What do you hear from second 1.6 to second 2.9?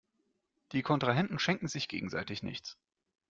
sich gegenseitig nichts.